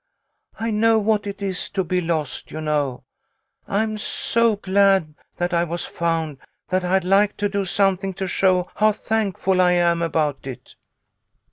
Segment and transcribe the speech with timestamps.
[0.59, 3.03] I know what it is to be lost, you know.
[3.67, 6.39] I'm so glad that I was found
[6.69, 10.73] that I'd like to do something to show how thankful I am about it."